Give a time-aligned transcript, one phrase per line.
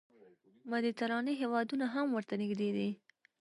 [0.71, 2.89] مدیترانې هېوادونه هم ورته نږدې دي.